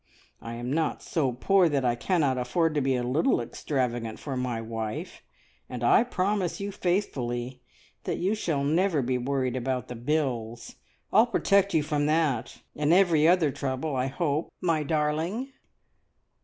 I 0.41 0.55
am 0.55 0.73
not 0.73 1.03
so 1.03 1.31
poor 1.31 1.69
that 1.69 1.85
I 1.85 1.93
cannot 1.93 2.35
afford 2.39 2.73
to 2.73 2.81
be 2.81 2.95
a 2.95 3.03
little 3.03 3.39
extravagant 3.39 4.17
for 4.17 4.35
my 4.35 4.59
wife, 4.59 5.21
and 5.69 5.83
I 5.83 6.03
promise 6.03 6.59
you 6.59 6.71
faithfully 6.71 7.61
that 8.05 8.17
you 8.17 8.33
shall 8.33 8.63
never 8.63 9.03
be 9.03 9.19
worried 9.19 9.55
about 9.55 9.89
the 9.89 9.95
bills. 9.95 10.77
I'll 11.13 11.27
protect 11.27 11.75
you 11.75 11.83
from 11.83 12.07
that, 12.07 12.63
and 12.75 12.91
every 12.91 13.27
other 13.27 13.51
trouble, 13.51 13.95
I 13.95 14.07
hope, 14.07 14.51
my 14.59 14.81
darling!" 14.81 15.53